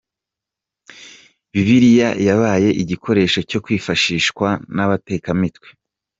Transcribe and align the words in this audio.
Bibiliya 1.51 2.09
yabaye 2.27 2.69
igikoresho 2.81 3.39
cyo 3.49 3.59
kwifashishwa 3.63 4.47
n’abatekamitwe. 4.75 5.67